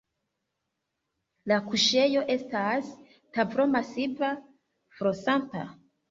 [1.51, 2.89] La kuŝejo estas
[3.37, 4.31] tavolo-masiva,
[5.01, 5.63] flosanta.